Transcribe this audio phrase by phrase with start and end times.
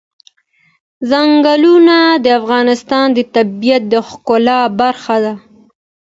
[1.09, 5.33] ځنګلونه د افغانستان د طبیعت د ښکلا برخه ده.